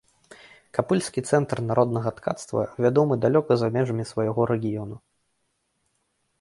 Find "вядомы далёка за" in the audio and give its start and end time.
2.87-3.67